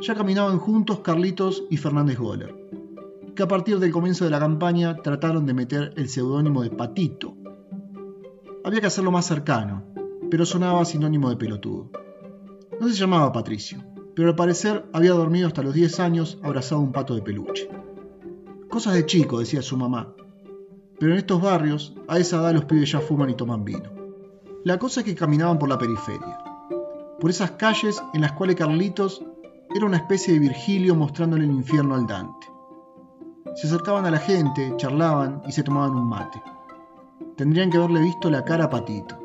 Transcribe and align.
ya 0.00 0.14
caminaban 0.14 0.58
juntos 0.58 1.00
Carlitos 1.00 1.64
y 1.70 1.76
Fernández 1.76 2.18
Goller, 2.18 2.54
que 3.34 3.42
a 3.42 3.48
partir 3.48 3.78
del 3.78 3.92
comienzo 3.92 4.24
de 4.24 4.30
la 4.30 4.38
campaña 4.38 4.96
trataron 4.96 5.46
de 5.46 5.54
meter 5.54 5.92
el 5.96 6.08
seudónimo 6.08 6.62
de 6.62 6.70
Patito. 6.70 7.36
Había 8.64 8.80
que 8.80 8.86
hacerlo 8.86 9.10
más 9.10 9.26
cercano, 9.26 9.84
pero 10.30 10.46
sonaba 10.46 10.84
sinónimo 10.84 11.30
de 11.30 11.36
pelotudo. 11.36 11.90
No 12.80 12.88
se 12.88 12.94
llamaba 12.94 13.32
Patricio, 13.32 13.84
pero 14.14 14.28
al 14.28 14.36
parecer 14.36 14.86
había 14.92 15.12
dormido 15.12 15.48
hasta 15.48 15.62
los 15.62 15.74
10 15.74 16.00
años 16.00 16.38
abrazado 16.42 16.80
a 16.80 16.84
un 16.84 16.92
pato 16.92 17.14
de 17.14 17.22
peluche. 17.22 17.68
Cosas 18.68 18.94
de 18.94 19.06
chico, 19.06 19.38
decía 19.38 19.62
su 19.62 19.76
mamá. 19.76 20.14
Pero 20.98 21.12
en 21.12 21.18
estos 21.18 21.40
barrios, 21.40 21.94
a 22.08 22.18
esa 22.18 22.38
edad 22.38 22.52
los 22.52 22.64
pibes 22.64 22.90
ya 22.90 23.00
fuman 23.00 23.30
y 23.30 23.34
toman 23.34 23.64
vino. 23.64 23.90
La 24.64 24.78
cosa 24.78 25.00
es 25.00 25.06
que 25.06 25.14
caminaban 25.14 25.58
por 25.58 25.68
la 25.68 25.78
periferia, 25.78 26.38
por 27.20 27.30
esas 27.30 27.52
calles 27.52 28.02
en 28.12 28.20
las 28.20 28.32
cuales 28.32 28.56
Carlitos 28.56 29.22
era 29.74 29.86
una 29.86 29.98
especie 29.98 30.34
de 30.34 30.40
Virgilio 30.40 30.94
mostrándole 30.94 31.44
el 31.44 31.50
infierno 31.50 31.94
al 31.94 32.06
Dante. 32.06 32.46
Se 33.54 33.66
acercaban 33.66 34.06
a 34.06 34.10
la 34.10 34.18
gente, 34.18 34.72
charlaban 34.76 35.42
y 35.46 35.52
se 35.52 35.62
tomaban 35.62 35.96
un 35.96 36.08
mate. 36.08 36.42
Tendrían 37.36 37.70
que 37.70 37.76
haberle 37.76 38.00
visto 38.00 38.30
la 38.30 38.44
cara 38.44 38.64
a 38.64 38.70
Patito. 38.70 39.18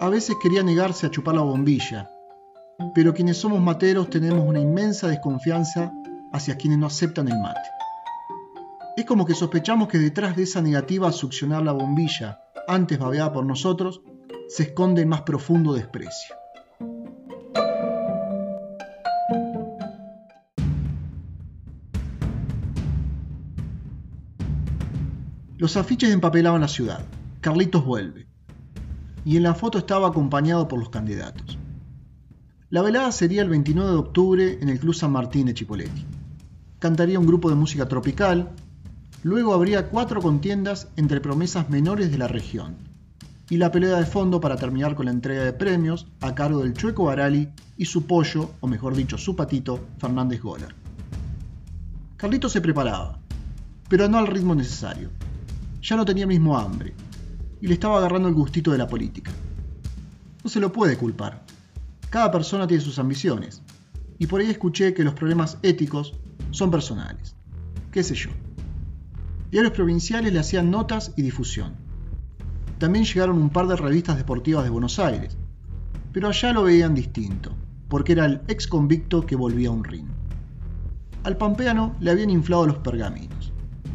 A 0.00 0.08
veces 0.08 0.36
quería 0.42 0.62
negarse 0.62 1.06
a 1.06 1.10
chupar 1.10 1.34
la 1.34 1.42
bombilla, 1.42 2.10
pero 2.94 3.14
quienes 3.14 3.36
somos 3.36 3.60
materos 3.60 4.10
tenemos 4.10 4.46
una 4.46 4.60
inmensa 4.60 5.08
desconfianza 5.08 5.92
hacia 6.32 6.56
quienes 6.56 6.78
no 6.78 6.86
aceptan 6.86 7.28
el 7.28 7.38
mate. 7.38 7.70
Es 8.96 9.04
como 9.04 9.24
que 9.24 9.34
sospechamos 9.34 9.88
que 9.88 9.98
detrás 9.98 10.34
de 10.34 10.44
esa 10.44 10.60
negativa 10.60 11.08
a 11.08 11.12
succionar 11.12 11.62
la 11.62 11.72
bombilla, 11.72 12.40
antes 12.68 12.98
babeada 12.98 13.32
por 13.32 13.44
nosotros, 13.44 14.02
se 14.48 14.64
esconde 14.64 15.02
el 15.02 15.08
más 15.08 15.22
profundo 15.22 15.74
desprecio. 15.74 16.41
Los 25.62 25.76
afiches 25.76 26.10
empapelaban 26.10 26.60
la 26.60 26.66
ciudad. 26.66 27.04
Carlitos 27.40 27.84
vuelve. 27.84 28.26
Y 29.24 29.36
en 29.36 29.44
la 29.44 29.54
foto 29.54 29.78
estaba 29.78 30.08
acompañado 30.08 30.66
por 30.66 30.80
los 30.80 30.88
candidatos. 30.88 31.56
La 32.68 32.82
velada 32.82 33.12
sería 33.12 33.42
el 33.42 33.48
29 33.48 33.90
de 33.92 33.96
octubre 33.96 34.58
en 34.60 34.68
el 34.68 34.80
Club 34.80 34.92
San 34.92 35.12
Martín 35.12 35.46
de 35.46 35.54
Chipoletti. 35.54 36.04
Cantaría 36.80 37.20
un 37.20 37.28
grupo 37.28 37.48
de 37.48 37.54
música 37.54 37.86
tropical. 37.86 38.50
Luego 39.22 39.54
habría 39.54 39.88
cuatro 39.88 40.20
contiendas 40.20 40.88
entre 40.96 41.20
promesas 41.20 41.70
menores 41.70 42.10
de 42.10 42.18
la 42.18 42.26
región. 42.26 42.74
Y 43.48 43.58
la 43.58 43.70
pelea 43.70 43.98
de 43.98 44.06
fondo 44.06 44.40
para 44.40 44.56
terminar 44.56 44.96
con 44.96 45.04
la 45.04 45.12
entrega 45.12 45.44
de 45.44 45.52
premios 45.52 46.08
a 46.22 46.34
cargo 46.34 46.64
del 46.64 46.74
Chueco 46.74 47.04
Barali 47.04 47.50
y 47.76 47.84
su 47.84 48.08
pollo, 48.08 48.50
o 48.58 48.66
mejor 48.66 48.96
dicho, 48.96 49.16
su 49.16 49.36
patito, 49.36 49.78
Fernández 49.98 50.42
Goller. 50.42 50.74
Carlitos 52.16 52.50
se 52.50 52.60
preparaba, 52.60 53.20
pero 53.88 54.08
no 54.08 54.18
al 54.18 54.26
ritmo 54.26 54.56
necesario 54.56 55.10
ya 55.82 55.96
no 55.96 56.04
tenía 56.04 56.26
mismo 56.26 56.56
hambre 56.56 56.94
y 57.60 57.66
le 57.66 57.74
estaba 57.74 57.98
agarrando 57.98 58.28
el 58.28 58.34
gustito 58.34 58.70
de 58.70 58.78
la 58.78 58.86
política. 58.86 59.32
No 60.42 60.48
se 60.48 60.60
lo 60.60 60.72
puede 60.72 60.96
culpar. 60.96 61.44
Cada 62.08 62.30
persona 62.30 62.66
tiene 62.66 62.82
sus 62.82 62.98
ambiciones 62.98 63.62
y 64.18 64.26
por 64.26 64.40
ahí 64.40 64.50
escuché 64.50 64.94
que 64.94 65.02
los 65.02 65.14
problemas 65.14 65.58
éticos 65.62 66.14
son 66.52 66.70
personales. 66.70 67.34
¿Qué 67.90 68.02
sé 68.02 68.14
yo? 68.14 68.30
Diarios 69.50 69.72
provinciales 69.72 70.32
le 70.32 70.38
hacían 70.38 70.70
notas 70.70 71.12
y 71.16 71.22
difusión. 71.22 71.74
También 72.78 73.04
llegaron 73.04 73.38
un 73.38 73.50
par 73.50 73.66
de 73.66 73.76
revistas 73.76 74.16
deportivas 74.16 74.64
de 74.64 74.70
Buenos 74.70 74.98
Aires, 74.98 75.36
pero 76.12 76.28
allá 76.28 76.52
lo 76.52 76.62
veían 76.62 76.94
distinto, 76.94 77.52
porque 77.88 78.12
era 78.12 78.26
el 78.26 78.40
ex 78.48 78.66
convicto 78.66 79.26
que 79.26 79.36
volvía 79.36 79.68
a 79.68 79.72
un 79.72 79.84
ring. 79.84 80.06
Al 81.24 81.36
pampeano 81.36 81.94
le 82.00 82.10
habían 82.10 82.30
inflado 82.30 82.66
los 82.66 82.78
pergaminos 82.78 83.51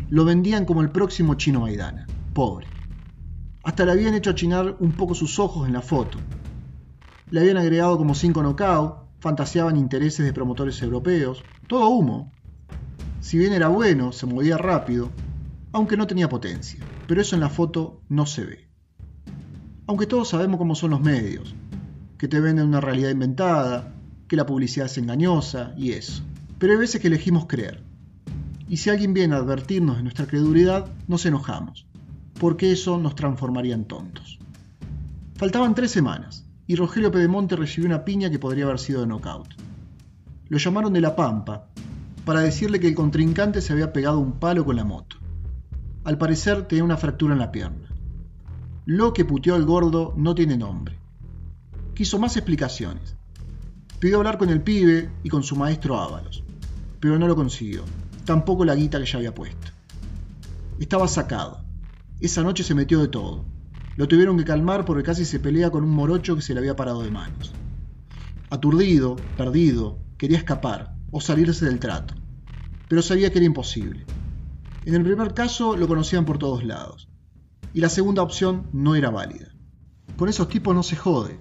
lo 0.10 0.24
vendían 0.24 0.66
como 0.66 0.82
el 0.82 0.90
próximo 0.90 1.36
chino 1.36 1.62
Maidana. 1.62 2.08
Pobre. 2.34 2.68
Hasta 3.64 3.86
le 3.86 3.92
habían 3.92 4.14
hecho 4.14 4.30
achinar 4.30 4.78
un 4.80 4.94
poco 4.94 5.14
sus 5.14 5.40
ojos 5.40 5.68
en 5.68 5.74
la 5.74 5.82
foto. 5.82 6.18
Le 7.30 7.42
habían 7.42 7.58
agregado 7.58 7.98
como 7.98 8.16
cinco 8.16 8.42
knockout, 8.42 9.20
fantaseaban 9.20 9.76
intereses 9.76 10.26
de 10.26 10.32
promotores 10.32 10.82
europeos, 10.82 11.44
todo 11.68 11.90
humo. 11.90 12.32
Si 13.20 13.38
bien 13.38 13.52
era 13.52 13.68
bueno, 13.68 14.14
se 14.14 14.26
movía 14.26 14.58
rápido, 14.58 15.10
aunque 15.74 15.98
no 15.98 16.08
tenía 16.08 16.30
potencia, 16.30 16.80
pero 17.08 17.20
eso 17.20 17.36
en 17.36 17.42
la 17.42 17.50
foto 17.50 18.02
no 18.08 18.26
se 18.26 18.46
ve. 18.46 18.70
Aunque 19.88 20.06
todos 20.06 20.30
sabemos 20.30 20.58
cómo 20.58 20.76
son 20.76 20.92
los 20.92 21.02
medios, 21.02 21.54
que 22.18 22.30
te 22.30 22.40
venden 22.40 22.68
una 22.68 22.80
realidad 22.80 23.10
inventada, 23.10 23.94
que 24.30 24.38
la 24.38 24.46
publicidad 24.46 24.86
es 24.86 24.98
engañosa 24.98 25.74
y 25.78 25.92
eso. 25.92 26.24
Pero 26.60 26.74
hay 26.74 26.80
veces 26.80 27.02
que 27.02 27.08
elegimos 27.08 27.46
creer 27.48 27.87
y 28.70 28.78
si 28.78 28.90
alguien 28.90 29.14
viene 29.14 29.36
a 29.36 29.40
advertirnos 29.40 29.98
de 29.98 30.04
nuestra 30.04 30.28
credulidad, 30.28 30.88
nos 31.08 31.26
enojamos, 31.26 31.88
porque 32.40 32.72
eso 32.72 32.98
nos 32.98 33.16
transformaría 33.16 33.76
en 33.76 33.86
tontos. 33.86 34.40
Faltaban 35.36 35.76
tres 35.76 35.92
semanas, 35.92 36.46
y 36.66 36.76
Rogelio 36.76 37.12
Pedemonte 37.12 37.56
recibió 37.56 37.88
una 37.88 38.04
piña 38.04 38.30
que 38.30 38.40
podría 38.40 38.66
haber 38.66 38.80
sido 38.80 39.02
de 39.02 39.08
knockout. 39.08 39.48
Lo 40.50 40.58
llamaron 40.58 40.94
de 40.94 41.02
La 41.02 41.16
Pampa, 41.16 41.68
para 42.26 42.42
decirle 42.42 42.80
que 42.80 42.90
el 42.90 42.96
contrincante 42.96 43.62
se 43.62 43.72
había 43.72 43.94
pegado 43.94 44.20
un 44.20 44.34
palo 44.34 44.66
con 44.66 44.76
la 44.76 44.84
moto. 44.84 45.16
Al 46.04 46.18
parecer 46.18 46.68
tenía 46.68 46.84
una 46.84 46.98
fractura 46.98 47.34
en 47.34 47.40
la 47.40 47.52
pierna. 47.52 47.88
Lo 48.86 49.14
que 49.14 49.26
puteó 49.26 49.56
al 49.56 49.66
gordo 49.66 50.14
no 50.18 50.36
tiene 50.36 50.58
nombre. 50.58 50.98
Quiso 51.94 52.20
más 52.20 52.36
explicaciones. 52.36 53.16
Pidió 54.00 54.18
hablar 54.18 54.38
con 54.38 54.50
el 54.50 54.62
pibe 54.62 55.10
y 55.24 55.30
con 55.30 55.44
su 55.44 55.56
maestro 55.56 56.00
Ábalos, 56.00 56.44
pero 57.00 57.18
no 57.18 57.28
lo 57.28 57.36
consiguió 57.36 57.84
tampoco 58.28 58.66
la 58.66 58.76
guita 58.76 59.00
que 59.00 59.06
ya 59.06 59.18
había 59.18 59.34
puesto. 59.34 59.72
Estaba 60.80 61.08
sacado. 61.08 61.64
Esa 62.20 62.44
noche 62.44 62.64
se 62.64 62.76
metió 62.76 63.00
de 63.00 63.08
todo. 63.08 63.46
Lo 63.96 64.08
tuvieron 64.08 64.38
que 64.38 64.44
calmar 64.44 64.84
porque 64.86 65.02
casi 65.02 65.24
se 65.24 65.40
pelea 65.40 65.72
con 65.72 65.84
un 65.84 65.92
morocho 65.92 66.36
que 66.36 66.42
se 66.42 66.54
le 66.54 66.60
había 66.60 66.76
parado 66.76 67.02
de 67.02 67.10
manos. 67.10 67.54
Aturdido, 68.50 69.16
perdido, 69.38 69.98
quería 70.18 70.38
escapar 70.38 70.94
o 71.10 71.22
salirse 71.22 71.66
del 71.66 71.80
trato, 71.80 72.16
pero 72.90 73.02
sabía 73.02 73.32
que 73.32 73.40
era 73.40 73.46
imposible. 73.46 74.06
En 74.86 74.94
el 74.94 75.04
primer 75.04 75.34
caso 75.34 75.78
lo 75.78 75.88
conocían 75.88 76.26
por 76.26 76.38
todos 76.38 76.66
lados, 76.66 77.10
y 77.74 77.80
la 77.80 77.90
segunda 77.90 78.24
opción 78.24 78.68
no 78.74 78.96
era 78.96 79.10
válida. 79.10 79.54
Con 80.18 80.28
esos 80.28 80.50
tipos 80.50 80.76
no 80.76 80.84
se 80.84 80.98
jode. 80.98 81.40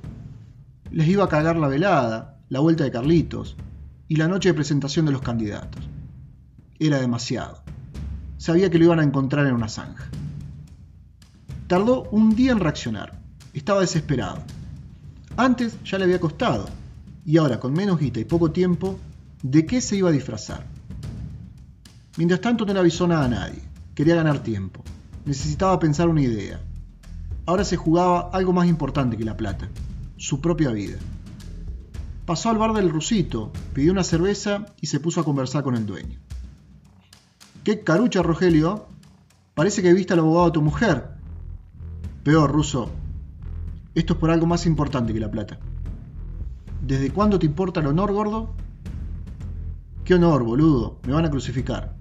Les 0.93 1.09
iba 1.09 1.25
a 1.25 1.29
cagar 1.29 1.57
la 1.57 1.69
velada, 1.69 2.41
la 2.49 2.61
vuelta 2.61 2.85
de 2.85 2.93
Carlitos 2.93 3.57
y 4.07 4.17
la 4.17 4.29
noche 4.29 4.51
de 4.51 4.55
presentación 4.55 5.05
de 5.07 5.13
los 5.13 5.23
candidatos 5.23 5.89
era 6.79 7.01
demasiado. 7.01 7.63
Sabía 8.39 8.71
que 8.71 8.79
lo 8.79 8.85
iban 8.85 9.01
a 9.01 9.05
encontrar 9.05 9.47
en 9.47 9.55
una 9.55 9.69
zanja. 9.69 10.05
Tardó 11.67 12.05
un 12.11 12.37
día 12.37 12.53
en 12.53 12.61
reaccionar. 12.61 13.19
Estaba 13.53 13.81
desesperado. 13.81 14.39
Antes 15.37 15.77
ya 15.85 15.99
le 15.99 16.05
había 16.05 16.21
costado. 16.21 16.67
Y 17.25 17.39
ahora, 17.39 17.59
con 17.59 17.73
menos 17.73 17.99
guita 17.99 18.21
y 18.21 18.25
poco 18.25 18.53
tiempo, 18.53 18.99
¿de 19.43 19.67
qué 19.67 19.81
se 19.81 19.97
iba 19.97 20.11
a 20.11 20.13
disfrazar? 20.13 20.65
Mientras 22.17 22.41
tanto 22.41 22.65
no 22.65 22.73
le 22.73 22.81
avisó 22.81 23.07
nada 23.07 23.25
a 23.25 23.29
nadie. 23.29 23.63
Quería 23.95 24.15
ganar 24.15 24.43
tiempo. 24.43 24.83
Necesitaba 25.25 25.79
pensar 25.79 26.09
una 26.09 26.23
idea. 26.23 26.61
Ahora 27.47 27.65
se 27.65 27.77
jugaba 27.77 28.31
algo 28.33 28.53
más 28.53 28.69
importante 28.69 29.17
que 29.17 29.25
la 29.25 29.37
plata. 29.37 29.69
Su 30.17 30.41
propia 30.41 30.71
vida. 30.71 30.99
Pasó 32.27 32.51
al 32.51 32.59
bar 32.59 32.73
del 32.73 32.91
rusito, 32.91 33.53
pidió 33.73 33.93
una 33.93 34.03
cerveza 34.03 34.67
y 34.81 34.87
se 34.87 35.01
puso 35.01 35.21
a 35.21 35.25
conversar 35.25 35.63
con 35.63 35.77
el 35.77 35.87
dueño. 35.87 36.19
¡Qué 37.67 37.81
carucha, 37.81 38.23
Rogelio! 38.23 38.87
Parece 39.57 39.83
que 39.83 39.93
viste 39.93 40.13
al 40.13 40.21
abogado 40.21 40.47
de 40.47 40.53
tu 40.53 40.63
mujer. 40.63 41.09
Peor, 42.23 42.53
Ruso. 42.53 42.93
Esto 43.93 44.13
es 44.13 44.21
por 44.21 44.31
algo 44.31 44.47
más 44.47 44.67
importante 44.67 45.13
que 45.13 45.19
la 45.19 45.33
plata. 45.33 45.59
¿Desde 46.81 47.11
cuándo 47.11 47.41
te 47.41 47.47
importa 47.47 47.81
el 47.81 47.89
honor, 47.89 48.13
gordo? 48.13 48.55
¿Qué 50.05 50.15
honor, 50.15 50.45
boludo? 50.45 51.01
Me 51.09 51.13
van 51.13 51.25
a 51.25 51.31
crucificar. 51.33 51.97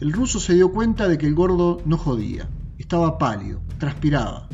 El 0.00 0.12
ruso 0.12 0.38
se 0.38 0.52
dio 0.52 0.70
cuenta 0.70 1.08
de 1.08 1.16
que 1.16 1.26
el 1.26 1.34
gordo 1.34 1.80
no 1.86 1.96
jodía. 1.96 2.46
Estaba 2.76 3.16
pálido, 3.16 3.62
transpiraba. 3.78 4.50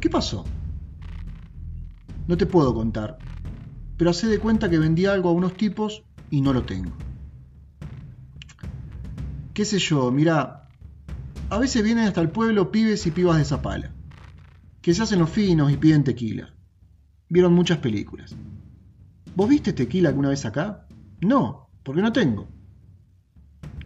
¿Qué 0.00 0.10
pasó? 0.10 0.44
No 2.28 2.36
te 2.36 2.44
puedo 2.44 2.74
contar, 2.74 3.16
pero 3.96 4.10
hace 4.10 4.26
de 4.26 4.38
cuenta 4.38 4.68
que 4.68 4.78
vendí 4.78 5.06
algo 5.06 5.30
a 5.30 5.32
unos 5.32 5.54
tipos 5.54 6.02
y 6.28 6.42
no 6.42 6.52
lo 6.52 6.64
tengo 6.64 6.92
qué 9.60 9.66
sé 9.66 9.78
yo, 9.78 10.10
mira, 10.10 10.70
a 11.50 11.58
veces 11.58 11.84
vienen 11.84 12.04
hasta 12.04 12.22
el 12.22 12.30
pueblo 12.30 12.72
pibes 12.72 13.06
y 13.06 13.10
pibas 13.10 13.36
de 13.36 13.44
Zapala, 13.44 13.90
que 14.80 14.94
se 14.94 15.02
hacen 15.02 15.18
los 15.18 15.28
finos 15.28 15.70
y 15.70 15.76
piden 15.76 16.02
tequila. 16.02 16.54
Vieron 17.28 17.52
muchas 17.52 17.76
películas. 17.76 18.34
¿Vos 19.36 19.50
viste 19.50 19.74
tequila 19.74 20.08
alguna 20.08 20.30
vez 20.30 20.46
acá? 20.46 20.86
No, 21.20 21.68
porque 21.82 22.00
no 22.00 22.10
tengo. 22.10 22.48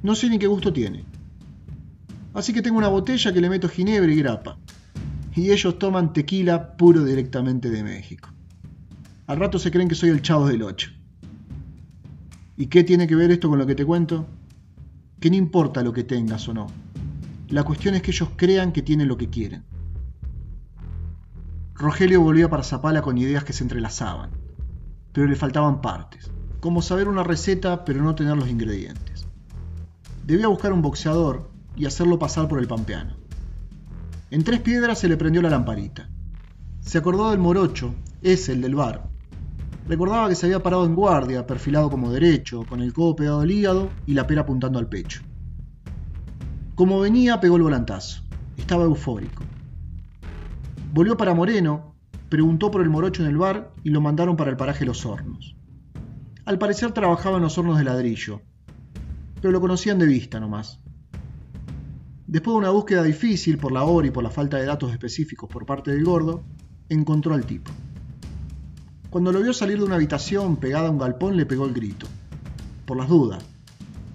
No 0.00 0.14
sé 0.14 0.30
ni 0.30 0.38
qué 0.38 0.46
gusto 0.46 0.72
tiene. 0.72 1.06
Así 2.34 2.52
que 2.52 2.62
tengo 2.62 2.78
una 2.78 2.86
botella 2.86 3.32
que 3.32 3.40
le 3.40 3.50
meto 3.50 3.68
ginebra 3.68 4.12
y 4.12 4.16
grapa. 4.18 4.56
Y 5.34 5.50
ellos 5.50 5.76
toman 5.80 6.12
tequila 6.12 6.76
puro 6.76 7.04
directamente 7.04 7.68
de 7.68 7.82
México. 7.82 8.28
Al 9.26 9.40
rato 9.40 9.58
se 9.58 9.72
creen 9.72 9.88
que 9.88 9.96
soy 9.96 10.10
el 10.10 10.22
chavo 10.22 10.46
del 10.46 10.62
8. 10.62 10.92
¿Y 12.58 12.66
qué 12.66 12.84
tiene 12.84 13.08
que 13.08 13.16
ver 13.16 13.32
esto 13.32 13.48
con 13.48 13.58
lo 13.58 13.66
que 13.66 13.74
te 13.74 13.84
cuento? 13.84 14.28
Que 15.24 15.30
no 15.30 15.36
importa 15.36 15.82
lo 15.82 15.94
que 15.94 16.04
tengas 16.04 16.46
o 16.50 16.52
no. 16.52 16.66
La 17.48 17.62
cuestión 17.62 17.94
es 17.94 18.02
que 18.02 18.10
ellos 18.10 18.28
crean 18.36 18.72
que 18.72 18.82
tienen 18.82 19.08
lo 19.08 19.16
que 19.16 19.30
quieren. 19.30 19.64
Rogelio 21.72 22.20
volvía 22.20 22.50
para 22.50 22.62
Zapala 22.62 23.00
con 23.00 23.16
ideas 23.16 23.42
que 23.42 23.54
se 23.54 23.64
entrelazaban, 23.64 24.32
pero 25.14 25.26
le 25.26 25.34
faltaban 25.34 25.80
partes, 25.80 26.30
como 26.60 26.82
saber 26.82 27.08
una 27.08 27.22
receta 27.22 27.86
pero 27.86 28.02
no 28.02 28.14
tener 28.14 28.36
los 28.36 28.50
ingredientes. 28.50 29.26
Debía 30.26 30.48
buscar 30.48 30.74
un 30.74 30.82
boxeador 30.82 31.50
y 31.74 31.86
hacerlo 31.86 32.18
pasar 32.18 32.46
por 32.46 32.58
el 32.58 32.68
pampeano. 32.68 33.16
En 34.30 34.44
tres 34.44 34.60
piedras 34.60 34.98
se 34.98 35.08
le 35.08 35.16
prendió 35.16 35.40
la 35.40 35.48
lamparita. 35.48 36.10
Se 36.80 36.98
acordó 36.98 37.30
del 37.30 37.38
morocho, 37.38 37.94
ese, 38.20 38.52
el 38.52 38.60
del 38.60 38.74
bar. 38.74 39.08
Recordaba 39.86 40.28
que 40.28 40.34
se 40.34 40.46
había 40.46 40.62
parado 40.62 40.86
en 40.86 40.94
guardia, 40.94 41.46
perfilado 41.46 41.90
como 41.90 42.10
derecho, 42.10 42.64
con 42.66 42.80
el 42.80 42.94
codo 42.94 43.16
pegado 43.16 43.40
al 43.40 43.50
hígado 43.50 43.90
y 44.06 44.14
la 44.14 44.26
pera 44.26 44.42
apuntando 44.42 44.78
al 44.78 44.88
pecho. 44.88 45.22
Como 46.74 47.00
venía, 47.00 47.38
pegó 47.38 47.56
el 47.56 47.62
volantazo. 47.62 48.22
Estaba 48.56 48.84
eufórico. 48.84 49.42
Volvió 50.92 51.16
para 51.16 51.34
Moreno, 51.34 51.94
preguntó 52.30 52.70
por 52.70 52.80
el 52.80 52.88
morocho 52.88 53.22
en 53.22 53.28
el 53.28 53.36
bar 53.36 53.72
y 53.82 53.90
lo 53.90 54.00
mandaron 54.00 54.36
para 54.36 54.50
el 54.50 54.56
paraje 54.56 54.86
Los 54.86 55.04
Hornos. 55.04 55.54
Al 56.46 56.58
parecer 56.58 56.92
trabajaba 56.92 57.36
en 57.36 57.42
los 57.42 57.58
hornos 57.58 57.78
de 57.78 57.84
ladrillo, 57.84 58.40
pero 59.40 59.52
lo 59.52 59.60
conocían 59.60 59.98
de 59.98 60.06
vista 60.06 60.40
nomás. 60.40 60.80
Después 62.26 62.54
de 62.54 62.58
una 62.58 62.70
búsqueda 62.70 63.02
difícil 63.02 63.58
por 63.58 63.72
la 63.72 63.84
hora 63.84 64.06
y 64.06 64.10
por 64.10 64.24
la 64.24 64.30
falta 64.30 64.56
de 64.56 64.64
datos 64.64 64.92
específicos 64.92 65.48
por 65.48 65.66
parte 65.66 65.90
del 65.90 66.04
gordo, 66.04 66.42
encontró 66.88 67.34
al 67.34 67.44
tipo. 67.44 67.70
Cuando 69.14 69.30
lo 69.30 69.40
vio 69.40 69.52
salir 69.52 69.78
de 69.78 69.84
una 69.84 69.94
habitación 69.94 70.56
pegada 70.56 70.88
a 70.88 70.90
un 70.90 70.98
galpón 70.98 71.36
le 71.36 71.46
pegó 71.46 71.66
el 71.66 71.72
grito. 71.72 72.08
Por 72.84 72.96
las 72.96 73.08
dudas. 73.08 73.44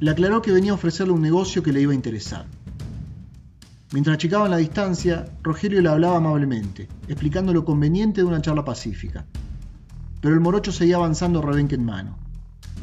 Le 0.02 0.12
aclaró 0.12 0.42
que 0.42 0.52
venía 0.52 0.74
a 0.74 0.76
ofrecerle 0.76 1.14
un 1.14 1.22
negocio 1.22 1.64
que 1.64 1.72
le 1.72 1.80
iba 1.80 1.94
a 1.94 1.96
interesar. 1.96 2.48
Mientras 3.94 4.16
achicaban 4.16 4.52
la 4.52 4.58
distancia, 4.58 5.32
Rogelio 5.42 5.82
le 5.82 5.88
hablaba 5.88 6.18
amablemente, 6.18 6.90
explicando 7.08 7.54
lo 7.54 7.64
conveniente 7.64 8.20
de 8.20 8.28
una 8.28 8.42
charla 8.42 8.66
pacífica. 8.66 9.26
Pero 10.20 10.34
el 10.34 10.42
morocho 10.42 10.74
seguía 10.74 10.98
avanzando 10.98 11.42
rebenque 11.42 11.76
en 11.76 11.86
mano, 11.86 12.18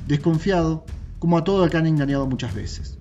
desconfiado, 0.09 0.87
como 1.19 1.37
a 1.37 1.45
todo 1.45 1.65
el 1.65 1.71
que 1.71 1.77
han 1.77 1.87
engañado 1.87 2.27
muchas 2.27 2.55
veces. 2.55 2.97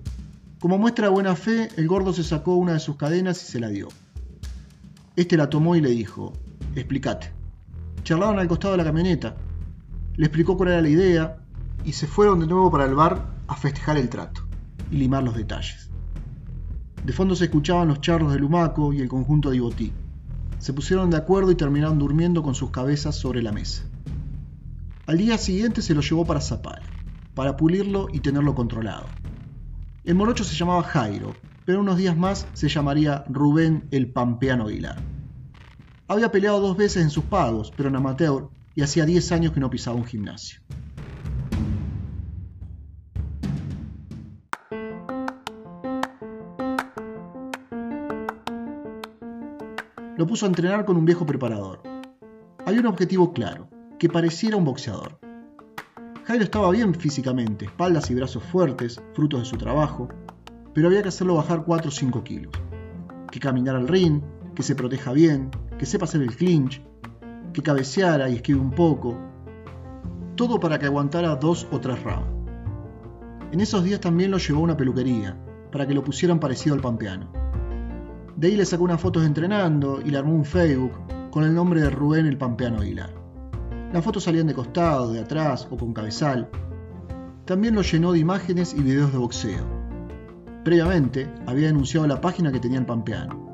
Como 0.60 0.76
muestra 0.76 1.06
de 1.06 1.14
buena 1.14 1.34
fe, 1.36 1.70
el 1.78 1.88
gordo 1.88 2.12
se 2.12 2.22
sacó 2.22 2.56
una 2.56 2.74
de 2.74 2.80
sus 2.80 2.96
cadenas 2.96 3.42
y 3.42 3.46
se 3.50 3.60
la 3.60 3.70
dio. 3.70 3.88
Este 5.16 5.38
la 5.38 5.48
tomó 5.48 5.74
y 5.74 5.80
le 5.80 5.88
dijo, 5.88 6.34
explícate. 6.74 7.35
Charlaban 8.06 8.38
al 8.38 8.46
costado 8.46 8.70
de 8.70 8.78
la 8.78 8.84
camioneta. 8.84 9.34
Le 10.14 10.26
explicó 10.26 10.56
cuál 10.56 10.68
era 10.68 10.80
la 10.80 10.88
idea 10.88 11.38
y 11.84 11.92
se 11.92 12.06
fueron 12.06 12.38
de 12.38 12.46
nuevo 12.46 12.70
para 12.70 12.84
el 12.84 12.94
bar 12.94 13.34
a 13.48 13.56
festejar 13.56 13.96
el 13.96 14.08
trato 14.08 14.42
y 14.92 14.98
limar 14.98 15.24
los 15.24 15.34
detalles. 15.34 15.90
De 17.04 17.12
fondo 17.12 17.34
se 17.34 17.46
escuchaban 17.46 17.88
los 17.88 18.00
charros 18.00 18.32
de 18.32 18.38
Lumaco 18.38 18.92
y 18.92 19.00
el 19.00 19.08
conjunto 19.08 19.50
de 19.50 19.56
Ibotí. 19.56 19.92
Se 20.60 20.72
pusieron 20.72 21.10
de 21.10 21.16
acuerdo 21.16 21.50
y 21.50 21.56
terminaron 21.56 21.98
durmiendo 21.98 22.44
con 22.44 22.54
sus 22.54 22.70
cabezas 22.70 23.16
sobre 23.16 23.42
la 23.42 23.50
mesa. 23.50 23.82
Al 25.06 25.18
día 25.18 25.36
siguiente 25.36 25.82
se 25.82 25.92
lo 25.92 26.00
llevó 26.00 26.24
para 26.24 26.40
Zapala, 26.40 26.86
para 27.34 27.56
pulirlo 27.56 28.06
y 28.12 28.20
tenerlo 28.20 28.54
controlado. 28.54 29.06
El 30.04 30.14
morocho 30.14 30.44
se 30.44 30.54
llamaba 30.54 30.84
Jairo, 30.84 31.34
pero 31.64 31.80
unos 31.80 31.96
días 31.96 32.16
más 32.16 32.46
se 32.52 32.68
llamaría 32.68 33.24
Rubén 33.28 33.88
el 33.90 34.12
Pampeano 34.12 34.66
Aguilar. 34.66 35.15
Había 36.08 36.30
peleado 36.30 36.60
dos 36.60 36.76
veces 36.76 37.02
en 37.02 37.10
sus 37.10 37.24
pagos, 37.24 37.72
pero 37.76 37.88
en 37.88 37.96
amateur, 37.96 38.48
y 38.74 38.82
hacía 38.82 39.06
10 39.06 39.32
años 39.32 39.52
que 39.52 39.60
no 39.60 39.70
pisaba 39.70 39.96
un 39.96 40.04
gimnasio. 40.04 40.60
lo 50.16 50.26
puso 50.26 50.46
a 50.46 50.48
entrenar 50.48 50.84
con 50.84 50.96
un 50.96 51.04
viejo 51.04 51.26
preparador. 51.26 51.80
Había 52.64 52.80
un 52.80 52.86
objetivo 52.86 53.32
claro, 53.32 53.68
que 53.98 54.08
pareciera 54.08 54.56
un 54.56 54.64
boxeador. 54.64 55.18
Jairo 56.24 56.42
estaba 56.42 56.70
bien 56.70 56.94
físicamente, 56.94 57.66
espaldas 57.66 58.10
y 58.10 58.14
brazos 58.14 58.42
fuertes, 58.42 59.00
frutos 59.14 59.40
de 59.40 59.46
su 59.46 59.56
trabajo, 59.56 60.08
pero 60.74 60.88
había 60.88 61.02
que 61.02 61.08
hacerlo 61.08 61.34
bajar 61.34 61.64
4 61.64 61.88
o 61.88 61.92
5 61.92 62.24
kilos. 62.24 62.52
Que 63.30 63.40
caminara 63.40 63.78
al 63.78 63.88
ring, 63.88 64.22
que 64.54 64.62
se 64.62 64.74
proteja 64.74 65.12
bien, 65.12 65.50
que 65.78 65.86
sepa 65.86 66.04
hacer 66.04 66.22
el 66.22 66.34
clinch, 66.34 66.82
que 67.52 67.62
cabeceara 67.62 68.28
y 68.28 68.36
esquive 68.36 68.60
un 68.60 68.70
poco. 68.70 69.16
Todo 70.34 70.60
para 70.60 70.78
que 70.78 70.86
aguantara 70.86 71.36
dos 71.36 71.66
o 71.70 71.80
tres 71.80 72.02
rounds. 72.02 72.36
En 73.52 73.60
esos 73.60 73.84
días 73.84 74.00
también 74.00 74.30
lo 74.30 74.38
llevó 74.38 74.60
a 74.60 74.64
una 74.64 74.76
peluquería, 74.76 75.36
para 75.70 75.86
que 75.86 75.94
lo 75.94 76.04
pusieran 76.04 76.40
parecido 76.40 76.74
al 76.74 76.82
pampeano. 76.82 77.30
De 78.36 78.48
ahí 78.48 78.56
le 78.56 78.66
sacó 78.66 78.84
unas 78.84 79.00
fotos 79.00 79.24
entrenando 79.24 80.00
y 80.04 80.10
le 80.10 80.18
armó 80.18 80.34
un 80.34 80.44
Facebook 80.44 80.92
con 81.30 81.44
el 81.44 81.54
nombre 81.54 81.80
de 81.80 81.90
Rubén 81.90 82.26
el 82.26 82.36
Pampeano 82.36 82.80
Aguilar. 82.80 83.10
Las 83.92 84.04
fotos 84.04 84.24
salían 84.24 84.46
de 84.46 84.54
costado, 84.54 85.12
de 85.12 85.20
atrás 85.20 85.66
o 85.70 85.76
con 85.76 85.94
cabezal. 85.94 86.50
También 87.44 87.74
lo 87.74 87.82
llenó 87.82 88.12
de 88.12 88.18
imágenes 88.18 88.74
y 88.74 88.82
videos 88.82 89.12
de 89.12 89.18
boxeo. 89.18 89.64
Previamente 90.64 91.32
había 91.46 91.68
denunciado 91.68 92.06
la 92.06 92.20
página 92.20 92.50
que 92.50 92.60
tenía 92.60 92.78
el 92.78 92.86
Pampeano. 92.86 93.45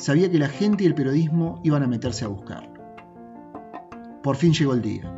Sabía 0.00 0.30
que 0.30 0.38
la 0.38 0.48
gente 0.48 0.84
y 0.84 0.86
el 0.86 0.94
periodismo 0.94 1.60
iban 1.62 1.82
a 1.82 1.86
meterse 1.86 2.24
a 2.24 2.28
buscarlo. 2.28 2.72
Por 4.22 4.34
fin 4.34 4.54
llegó 4.54 4.72
el 4.72 4.80
día. 4.80 5.12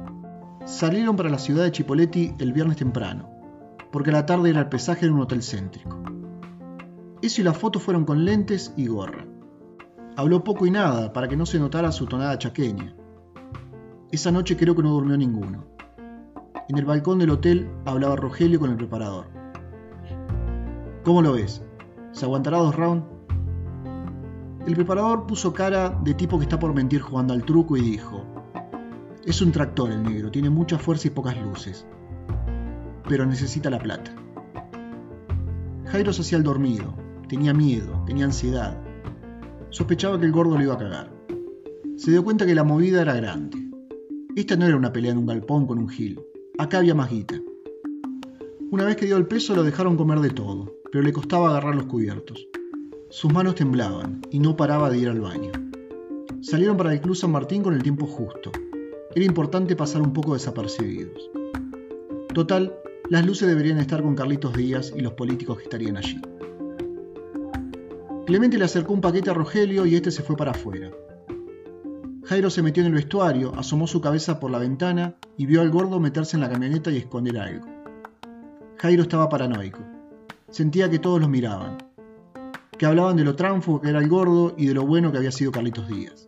Salieron 0.65 1.15
para 1.15 1.29
la 1.29 1.39
ciudad 1.39 1.63
de 1.63 1.71
Chipoleti 1.71 2.35
el 2.41 2.53
viernes 2.53 2.79
temprano, 2.79 3.31
porque 3.93 4.11
a 4.11 4.15
la 4.15 4.27
tarde 4.27 4.51
era 4.51 4.59
el 4.59 4.69
pesaje 4.69 5.07
en 5.07 5.13
un 5.13 5.21
hotel 5.21 5.41
céntrico. 5.45 6.03
Eso 7.23 7.41
y 7.41 7.45
la 7.45 7.55
foto 7.55 7.79
fueron 7.79 8.05
con 8.05 8.25
lentes 8.25 8.75
y 8.77 8.89
gorra. 8.89 9.25
Habló 10.17 10.43
poco 10.43 10.67
y 10.67 10.73
nada 10.73 11.13
para 11.13 11.29
que 11.29 11.37
no 11.37 11.47
se 11.47 11.61
notara 11.61 11.93
su 11.93 12.07
tonada 12.07 12.37
chaqueña. 12.37 12.97
Esa 14.11 14.33
noche 14.33 14.57
creo 14.57 14.75
que 14.75 14.83
no 14.83 14.91
durmió 14.91 15.17
ninguno. 15.17 15.65
En 16.69 16.77
el 16.77 16.85
balcón 16.85 17.21
del 17.21 17.31
hotel 17.31 17.71
hablaba 17.85 18.17
Rogelio 18.17 18.59
con 18.59 18.71
el 18.71 18.77
preparador. 18.77 19.27
¿Cómo 21.05 21.23
lo 21.23 21.35
ves? 21.35 21.63
¿Se 22.11 22.25
aguantará 22.25 22.59
dos 22.59 22.75
rounds? 22.75 23.12
El 24.67 24.77
preparador 24.77 25.27
puso 25.27 25.53
cara 25.53 25.91
de 26.05 26.15
tipo 26.15 26.39
que 26.39 26.45
está 26.45 26.57
por 26.57 26.73
mentir 26.73 27.01
jugando 27.01 27.35
al 27.35 27.45
truco 27.45 27.77
y 27.77 27.81
dijo, 27.81 28.25
es 29.25 29.43
un 29.43 29.51
tractor 29.51 29.91
el 29.91 30.05
negro, 30.05 30.31
tiene 30.31 30.51
mucha 30.51 30.79
fuerza 30.79 31.09
y 31.09 31.11
pocas 31.11 31.37
luces, 31.43 31.85
pero 33.09 33.27
necesita 33.27 33.71
la 33.71 33.81
plata. 33.81 34.15
Jairo 35.87 36.13
se 36.13 36.23
hacía 36.23 36.39
el 36.39 36.45
dormido, 36.45 36.95
tenía 37.29 37.53
miedo, 37.53 38.05
tenía 38.07 38.25
ansiedad. 38.25 38.81
Sospechaba 39.71 40.21
que 40.21 40.27
el 40.27 40.33
gordo 40.33 40.57
lo 40.57 40.63
iba 40.63 40.75
a 40.75 40.79
cagar. 40.79 41.13
Se 41.97 42.13
dio 42.13 42.23
cuenta 42.23 42.47
que 42.47 42.55
la 42.55 42.63
movida 42.63 43.03
era 43.03 43.15
grande. 43.15 43.59
Esta 44.37 44.55
no 44.55 44.67
era 44.67 44.77
una 44.77 44.93
pelea 44.93 45.11
en 45.11 45.19
un 45.19 45.27
galpón 45.27 45.67
con 45.67 45.79
un 45.79 45.89
gil. 45.89 46.21
Acá 46.57 46.79
había 46.79 46.95
más 46.95 47.11
guita. 47.11 47.35
Una 48.71 48.85
vez 48.85 48.95
que 48.95 49.07
dio 49.07 49.17
el 49.17 49.27
peso 49.27 49.57
lo 49.57 49.65
dejaron 49.65 49.97
comer 49.97 50.21
de 50.21 50.31
todo, 50.31 50.73
pero 50.93 51.03
le 51.03 51.13
costaba 51.13 51.51
agarrar 51.51 51.75
los 51.75 51.87
cubiertos. 51.87 52.47
Sus 53.13 53.31
manos 53.31 53.57
temblaban 53.57 54.23
y 54.31 54.39
no 54.39 54.57
paraba 54.57 54.89
de 54.89 54.97
ir 54.97 55.07
al 55.11 55.21
baño. 55.21 55.53
Salieron 56.41 56.79
para 56.79 56.95
el 56.95 57.01
Club 57.03 57.15
San 57.15 57.31
Martín 57.31 57.63
con 57.63 57.75
el 57.75 57.83
tiempo 57.83 58.07
justo. 58.07 58.51
Era 59.15 59.27
importante 59.27 59.77
pasar 59.77 60.01
un 60.01 60.15
poco 60.15 60.33
desapercibidos. 60.33 61.31
Total, 62.33 62.75
las 63.11 63.27
luces 63.27 63.47
deberían 63.47 63.77
estar 63.77 64.03
con 64.03 64.17
Carlitos 64.17 64.55
Díaz 64.55 64.95
y 64.97 65.03
los 65.03 65.13
políticos 65.13 65.59
que 65.59 65.65
estarían 65.65 65.99
allí. 65.99 66.23
Clemente 68.25 68.57
le 68.57 68.65
acercó 68.65 68.95
un 68.95 69.03
paquete 69.03 69.29
a 69.29 69.35
Rogelio 69.35 69.85
y 69.85 69.95
este 69.95 70.11
se 70.11 70.23
fue 70.23 70.35
para 70.35 70.53
afuera. 70.53 70.91
Jairo 72.25 72.49
se 72.49 72.63
metió 72.63 72.83
en 72.83 72.87
el 72.87 72.95
vestuario, 72.95 73.53
asomó 73.59 73.87
su 73.87 74.01
cabeza 74.01 74.41
por 74.41 74.51
la 74.51 74.59
ventana 74.59 75.17
y 75.37 75.45
vio 75.45 75.61
al 75.61 75.71
gordo 75.71 76.01
meterse 76.01 76.39
en 76.39 76.41
la 76.41 76.49
camioneta 76.49 76.91
y 76.91 76.97
esconder 76.97 77.37
algo. 77.37 77.67
Jairo 78.79 79.03
estaba 79.03 79.29
paranoico. 79.29 79.81
Sentía 80.49 80.89
que 80.89 80.99
todos 80.99 81.21
lo 81.21 81.29
miraban, 81.29 81.77
que 82.83 82.87
hablaban 82.87 83.15
de 83.15 83.23
lo 83.23 83.37
tránfugo 83.37 83.81
que 83.81 83.91
era 83.91 84.01
el 84.01 84.09
gordo 84.09 84.55
y 84.59 84.67
de 84.67 84.75
lo 84.75 84.85
bueno 84.85 85.13
que 85.13 85.19
había 85.19 85.31
sido 85.31 85.53
Carlitos 85.53 85.87
Díaz. 85.87 86.27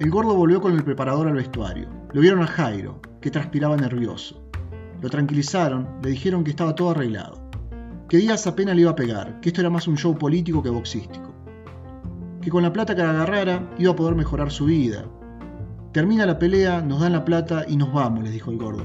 El 0.00 0.10
gordo 0.10 0.34
volvió 0.34 0.60
con 0.60 0.72
el 0.72 0.82
preparador 0.82 1.28
al 1.28 1.36
vestuario. 1.36 1.88
Lo 2.12 2.20
vieron 2.20 2.42
a 2.42 2.46
Jairo, 2.48 3.00
que 3.20 3.30
transpiraba 3.30 3.76
nervioso. 3.76 4.42
Lo 5.00 5.08
tranquilizaron, 5.08 5.86
le 6.02 6.10
dijeron 6.10 6.42
que 6.42 6.50
estaba 6.50 6.74
todo 6.74 6.90
arreglado 6.90 7.40
que 8.08 8.16
Díaz 8.16 8.48
apenas 8.48 8.74
le 8.74 8.80
iba 8.80 8.90
a 8.90 8.96
pegar, 8.96 9.40
que 9.40 9.50
esto 9.50 9.60
era 9.60 9.70
más 9.70 9.86
un 9.86 9.96
show 9.96 10.18
político 10.18 10.60
que 10.60 10.70
boxístico. 10.70 11.32
Que 12.42 12.50
con 12.50 12.64
la 12.64 12.72
plata 12.72 12.96
que 12.96 13.02
agarrara 13.02 13.62
iba 13.78 13.92
a 13.92 13.96
poder 13.96 14.16
mejorar 14.16 14.50
su 14.50 14.64
vida. 14.64 15.04
Termina 15.92 16.26
la 16.26 16.40
pelea, 16.40 16.80
nos 16.80 17.00
dan 17.00 17.12
la 17.12 17.24
plata 17.24 17.64
y 17.68 17.76
nos 17.76 17.92
vamos, 17.92 18.24
les 18.24 18.32
dijo 18.32 18.50
el 18.50 18.58
gordo. 18.58 18.84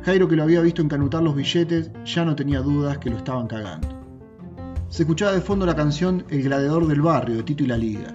Jairo, 0.00 0.28
que 0.28 0.36
lo 0.36 0.44
había 0.44 0.62
visto 0.62 0.80
encanutar 0.80 1.22
los 1.22 1.36
billetes, 1.36 1.90
ya 2.06 2.24
no 2.24 2.34
tenía 2.34 2.62
dudas 2.62 2.96
que 2.96 3.10
lo 3.10 3.18
estaban 3.18 3.48
cagando. 3.48 3.93
Se 4.94 5.02
escuchaba 5.02 5.32
de 5.32 5.40
fondo 5.40 5.66
la 5.66 5.74
canción 5.74 6.24
El 6.28 6.44
gladiador 6.44 6.86
del 6.86 7.02
barrio 7.02 7.38
de 7.38 7.42
Tito 7.42 7.64
y 7.64 7.66
la 7.66 7.76
Liga, 7.76 8.14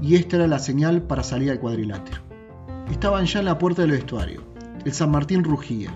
y 0.00 0.14
esta 0.14 0.36
era 0.36 0.46
la 0.46 0.60
señal 0.60 1.02
para 1.02 1.24
salir 1.24 1.50
al 1.50 1.58
cuadrilátero. 1.58 2.22
Estaban 2.88 3.26
ya 3.26 3.40
en 3.40 3.46
la 3.46 3.58
puerta 3.58 3.82
del 3.82 3.90
vestuario. 3.90 4.44
El 4.84 4.92
San 4.92 5.10
Martín 5.10 5.42
rugía. 5.42 5.92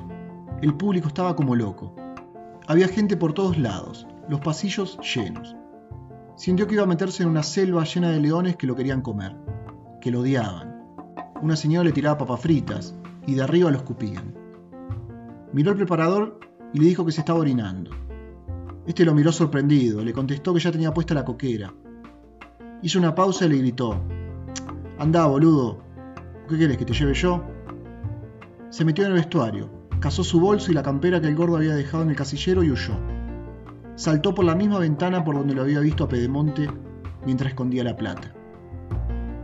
El 0.60 0.74
público 0.74 1.06
estaba 1.06 1.36
como 1.36 1.54
loco. 1.54 1.94
Había 2.66 2.88
gente 2.88 3.16
por 3.16 3.32
todos 3.32 3.56
lados, 3.58 4.08
los 4.28 4.40
pasillos 4.40 4.98
llenos. 5.14 5.54
Sintió 6.34 6.66
que 6.66 6.74
iba 6.74 6.82
a 6.82 6.86
meterse 6.86 7.22
en 7.22 7.28
una 7.28 7.44
selva 7.44 7.84
llena 7.84 8.10
de 8.10 8.18
leones 8.18 8.56
que 8.56 8.66
lo 8.66 8.74
querían 8.74 9.02
comer, 9.02 9.36
que 10.00 10.10
lo 10.10 10.22
odiaban. 10.22 10.82
Una 11.42 11.54
señora 11.54 11.84
le 11.84 11.92
tiraba 11.92 12.18
papas 12.18 12.40
fritas 12.40 12.92
y 13.24 13.36
de 13.36 13.42
arriba 13.42 13.70
lo 13.70 13.76
escupían. 13.76 14.34
Miró 15.52 15.70
al 15.70 15.76
preparador 15.76 16.40
y 16.72 16.80
le 16.80 16.86
dijo 16.86 17.06
que 17.06 17.12
se 17.12 17.20
estaba 17.20 17.38
orinando. 17.38 18.03
Este 18.86 19.04
lo 19.04 19.14
miró 19.14 19.32
sorprendido, 19.32 20.04
le 20.04 20.12
contestó 20.12 20.52
que 20.52 20.60
ya 20.60 20.70
tenía 20.70 20.92
puesta 20.92 21.14
la 21.14 21.24
coquera. 21.24 21.72
Hizo 22.82 22.98
una 22.98 23.14
pausa 23.14 23.46
y 23.46 23.48
le 23.48 23.56
gritó: 23.58 23.98
Andá, 24.98 25.26
boludo, 25.26 25.78
¿qué 26.48 26.56
quieres 26.56 26.76
que 26.76 26.84
te 26.84 26.92
lleve 26.92 27.14
yo? 27.14 27.42
Se 28.68 28.84
metió 28.84 29.04
en 29.04 29.12
el 29.12 29.16
vestuario, 29.16 29.70
cazó 30.00 30.22
su 30.22 30.38
bolso 30.38 30.70
y 30.70 30.74
la 30.74 30.82
campera 30.82 31.20
que 31.20 31.28
el 31.28 31.34
gordo 31.34 31.56
había 31.56 31.74
dejado 31.74 32.02
en 32.02 32.10
el 32.10 32.16
casillero 32.16 32.62
y 32.62 32.70
huyó. 32.70 32.94
Saltó 33.94 34.34
por 34.34 34.44
la 34.44 34.54
misma 34.54 34.80
ventana 34.80 35.24
por 35.24 35.36
donde 35.36 35.54
lo 35.54 35.62
había 35.62 35.80
visto 35.80 36.04
a 36.04 36.08
Pedemonte 36.08 36.68
mientras 37.24 37.50
escondía 37.50 37.84
la 37.84 37.96
plata. 37.96 38.34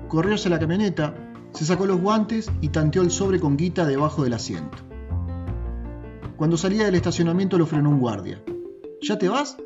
Corrió 0.09 0.35
hacia 0.35 0.51
la 0.51 0.59
camioneta, 0.59 1.15
se 1.53 1.65
sacó 1.65 1.87
los 1.87 2.01
guantes 2.01 2.51
y 2.61 2.69
tanteó 2.69 3.03
el 3.03 3.11
sobre 3.11 3.41
con 3.41 3.57
guita 3.57 3.87
debajo 3.87 4.25
del 4.25 4.35
asiento. 4.35 4.79
Cuando 6.37 6.57
salía 6.57 6.85
del 6.85 6.97
estacionamiento 6.97 7.57
lo 7.57 7.67
frenó 7.67 7.91
un 7.91 8.01
guardia. 8.01 8.43
¿Ya 9.03 9.19
te 9.19 9.31
vas? 9.31 9.57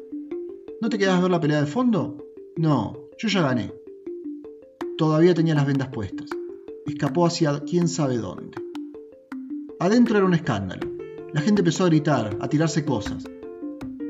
¿No 0.80 0.88
te 0.88 0.96
quedas 0.96 1.18
a 1.18 1.20
ver 1.20 1.30
la 1.30 1.40
pelea 1.40 1.60
de 1.60 1.66
fondo? 1.66 2.18
No, 2.56 2.96
yo 3.18 3.28
ya 3.28 3.42
gané. 3.42 3.72
Todavía 4.96 5.34
tenía 5.34 5.56
las 5.56 5.66
vendas 5.66 5.88
puestas. 5.88 6.30
Escapó 6.86 7.26
hacia 7.26 7.58
quién 7.60 7.88
sabe 7.88 8.18
dónde. 8.18 8.56
Adentro 9.80 10.18
era 10.18 10.26
un 10.26 10.34
escándalo. 10.34 10.88
La 11.32 11.40
gente 11.40 11.62
empezó 11.62 11.82
a 11.82 11.88
gritar, 11.88 12.36
a 12.40 12.48
tirarse 12.48 12.84
cosas. 12.84 13.24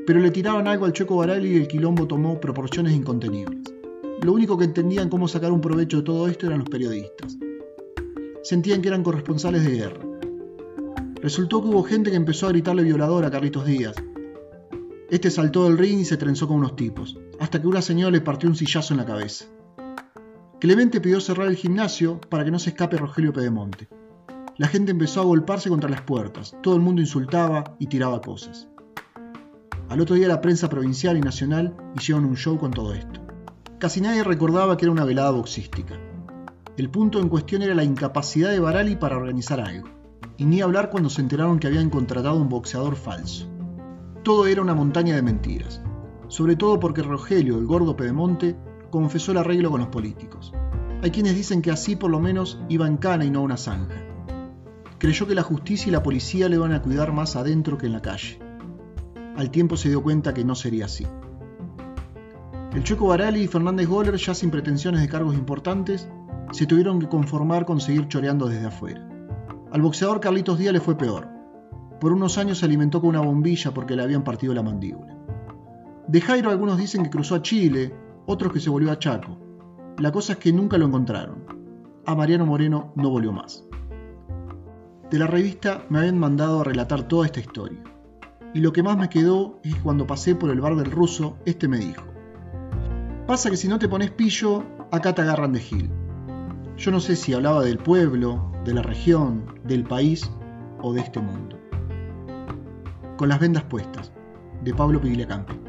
Pero 0.05 0.19
le 0.19 0.29
tiraban 0.29 0.67
algo 0.67 0.85
al 0.85 0.93
Choco 0.93 1.17
Barali 1.17 1.53
y 1.53 1.55
el 1.55 1.67
quilombo 1.67 2.05
tomó 2.05 2.39
proporciones 2.39 2.93
incontenibles. 2.93 3.73
Lo 4.21 4.31
único 4.31 4.59
que 4.59 4.65
entendían 4.65 5.09
cómo 5.09 5.27
sacar 5.27 5.51
un 5.51 5.61
provecho 5.61 5.97
de 5.97 6.03
todo 6.03 6.27
esto 6.27 6.45
eran 6.45 6.59
los 6.59 6.69
periodistas. 6.69 7.35
Sentían 8.43 8.79
que 8.83 8.89
eran 8.89 9.01
corresponsales 9.01 9.65
de 9.65 9.71
guerra. 9.71 10.01
Resultó 11.19 11.63
que 11.63 11.69
hubo 11.69 11.81
gente 11.81 12.11
que 12.11 12.15
empezó 12.15 12.45
a 12.45 12.49
gritarle 12.49 12.83
violador 12.83 13.25
a 13.25 13.31
Carlitos 13.31 13.65
Díaz. 13.65 13.95
Este 15.09 15.29
saltó 15.29 15.65
del 15.65 15.77
ring 15.77 15.99
y 15.99 16.05
se 16.05 16.17
trenzó 16.17 16.47
con 16.47 16.57
unos 16.57 16.75
tipos, 16.75 17.19
hasta 17.39 17.61
que 17.61 17.67
una 17.67 17.83
señora 17.83 18.11
le 18.11 18.21
partió 18.21 18.49
un 18.49 18.55
sillazo 18.55 18.93
en 18.93 18.99
la 18.99 19.05
cabeza. 19.05 19.45
Clemente 20.59 20.99
pidió 20.99 21.21
cerrar 21.21 21.47
el 21.47 21.57
gimnasio 21.57 22.19
para 22.21 22.43
que 22.43 22.49
no 22.49 22.57
se 22.57 22.71
escape 22.71 22.97
Rogelio 22.97 23.31
Pedemonte. 23.31 23.87
La 24.57 24.67
gente 24.67 24.91
empezó 24.91 25.21
a 25.21 25.25
golparse 25.25 25.69
contra 25.69 25.91
las 25.91 26.01
puertas, 26.01 26.57
todo 26.63 26.75
el 26.75 26.81
mundo 26.81 27.01
insultaba 27.01 27.75
y 27.77 27.85
tiraba 27.85 28.21
cosas. 28.21 28.67
Al 29.89 30.01
otro 30.01 30.15
día 30.15 30.27
la 30.27 30.41
prensa 30.41 30.69
provincial 30.69 31.17
y 31.17 31.21
nacional 31.21 31.75
hicieron 31.95 32.25
un 32.25 32.35
show 32.35 32.57
con 32.57 32.71
todo 32.71 32.95
esto. 32.95 33.21
Casi 33.77 34.01
nadie 34.01 34.23
recordaba 34.23 34.75
que 34.75 34.85
era 34.85 34.91
una 34.91 35.05
velada 35.05 35.29
boxística. 35.29 35.99
El 36.77 36.89
punto 36.89 37.19
en 37.19 37.29
cuestión 37.29 37.61
era 37.61 37.75
la 37.75 37.83
incapacidad 37.83 38.49
de 38.49 38.59
Barali 38.59 38.95
para 38.95 39.17
organizar 39.17 39.59
algo, 39.59 39.89
y 40.37 40.45
ni 40.45 40.61
hablar 40.61 40.89
cuando 40.89 41.11
se 41.11 41.21
enteraron 41.21 41.59
que 41.59 41.67
habían 41.67 41.91
contratado 41.91 42.37
un 42.37 42.49
boxeador 42.49 42.95
falso. 42.95 43.54
Todo 44.25 44.47
era 44.47 44.63
una 44.63 44.73
montaña 44.73 45.13
de 45.13 45.21
mentiras, 45.21 45.83
sobre 46.29 46.55
todo 46.55 46.79
porque 46.79 47.03
Rogelio, 47.03 47.59
el 47.59 47.67
gordo 47.67 47.95
Pedemonte, 47.95 48.55
confesó 48.89 49.33
el 49.33 49.37
arreglo 49.37 49.69
con 49.69 49.81
los 49.81 49.89
políticos. 49.89 50.51
Hay 51.03 51.11
quienes 51.11 51.35
dicen 51.35 51.61
que 51.61 51.69
así 51.69 51.95
por 51.95 52.09
lo 52.09 52.19
menos 52.19 52.59
iba 52.67 52.87
en 52.87 52.97
cana 52.97 53.23
y 53.23 53.29
no 53.29 53.43
una 53.43 53.55
zanja. 53.55 54.03
Creyó 54.97 55.27
que 55.27 55.35
la 55.35 55.43
justicia 55.43 55.89
y 55.89 55.91
la 55.91 56.01
policía 56.01 56.49
le 56.49 56.55
iban 56.55 56.73
a 56.73 56.81
cuidar 56.81 57.13
más 57.13 57.35
adentro 57.35 57.77
que 57.77 57.85
en 57.85 57.93
la 57.93 58.01
calle. 58.01 58.39
Al 59.37 59.51
tiempo 59.51 59.77
se 59.77 59.89
dio 59.89 60.01
cuenta 60.01 60.33
que 60.33 60.43
no 60.43 60.55
sería 60.55 60.85
así. 60.85 61.05
El 62.73 62.81
Choco 62.81 63.05
Barali 63.05 63.41
y 63.41 63.47
Fernández 63.47 63.87
Goller, 63.87 64.15
ya 64.15 64.33
sin 64.33 64.49
pretensiones 64.49 65.01
de 65.01 65.07
cargos 65.07 65.35
importantes, 65.35 66.09
se 66.51 66.65
tuvieron 66.65 66.99
que 66.99 67.09
conformar 67.09 67.67
con 67.67 67.79
seguir 67.79 68.07
choreando 68.07 68.47
desde 68.47 68.65
afuera. 68.65 69.07
Al 69.71 69.83
boxeador 69.83 70.19
Carlitos 70.19 70.57
Díaz 70.57 70.73
le 70.73 70.81
fue 70.81 70.97
peor. 70.97 71.34
Por 72.05 72.13
unos 72.13 72.37
años 72.37 72.59
se 72.59 72.65
alimentó 72.67 73.01
con 73.01 73.09
una 73.09 73.21
bombilla 73.21 73.73
porque 73.73 73.95
le 73.95 74.03
habían 74.03 74.23
partido 74.23 74.53
la 74.53 74.61
mandíbula. 74.61 75.17
De 76.07 76.21
Jairo 76.21 76.51
algunos 76.51 76.77
dicen 76.77 77.01
que 77.01 77.09
cruzó 77.09 77.33
a 77.33 77.41
Chile, 77.41 77.95
otros 78.27 78.53
que 78.53 78.59
se 78.59 78.69
volvió 78.69 78.91
a 78.91 78.99
Chaco. 78.99 79.39
La 79.97 80.11
cosa 80.11 80.33
es 80.33 80.37
que 80.37 80.53
nunca 80.53 80.77
lo 80.77 80.85
encontraron. 80.85 81.45
A 82.05 82.13
Mariano 82.13 82.45
Moreno 82.45 82.93
no 82.95 83.09
volvió 83.09 83.31
más. 83.31 83.65
De 85.09 85.17
la 85.17 85.25
revista 85.25 85.83
me 85.89 85.97
habían 85.97 86.19
mandado 86.19 86.61
a 86.61 86.63
relatar 86.63 87.07
toda 87.07 87.25
esta 87.25 87.39
historia. 87.39 87.81
Y 88.53 88.59
lo 88.59 88.71
que 88.71 88.83
más 88.83 88.99
me 88.99 89.09
quedó 89.09 89.59
es 89.63 89.73
que 89.73 89.81
cuando 89.81 90.05
pasé 90.05 90.35
por 90.35 90.51
el 90.51 90.61
bar 90.61 90.75
del 90.75 90.91
ruso, 90.91 91.39
este 91.47 91.67
me 91.67 91.79
dijo, 91.79 92.05
pasa 93.25 93.49
que 93.49 93.57
si 93.57 93.67
no 93.67 93.79
te 93.79 93.89
pones 93.89 94.11
pillo, 94.11 94.63
acá 94.91 95.15
te 95.15 95.23
agarran 95.23 95.53
de 95.53 95.59
gil. 95.59 95.89
Yo 96.77 96.91
no 96.91 96.99
sé 96.99 97.15
si 97.15 97.33
hablaba 97.33 97.63
del 97.63 97.79
pueblo, 97.79 98.51
de 98.63 98.75
la 98.75 98.83
región, 98.83 99.55
del 99.63 99.85
país 99.85 100.29
o 100.83 100.93
de 100.93 101.01
este 101.01 101.19
mundo. 101.19 101.64
Con 103.17 103.29
las 103.29 103.39
vendas 103.39 103.63
puestas, 103.63 104.11
de 104.61 104.73
Pablo 104.73 104.99
Pigliacampi. 104.99 105.64